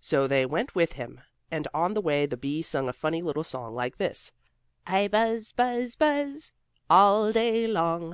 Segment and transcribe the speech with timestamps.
[0.00, 1.20] So they went with him
[1.50, 4.30] and on the way the bee sung a funny little song like this:
[4.86, 6.52] "I buzz, buzz, buzz
[6.88, 8.06] All day long.